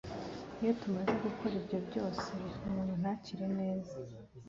[0.61, 2.27] Iyo tumaze gukora ibyo byose
[2.67, 3.93] umuntu ntakire neza